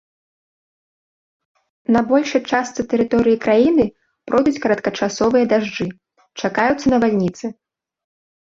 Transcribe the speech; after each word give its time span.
На 1.95 2.01
большай 2.11 2.41
частцы 2.55 2.81
тэрыторыі 2.93 3.37
краіны 3.45 3.85
пройдуць 4.31 4.61
кароткачасовыя 4.65 5.45
дажджы, 5.53 5.85
чакаюцца 6.45 6.85
навальніцы. 6.97 7.45